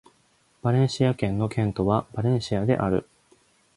[0.63, 3.07] バレンシア県の県都はバレンシアである